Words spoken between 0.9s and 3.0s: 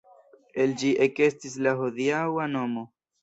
ekestis la hodiaŭa nomo.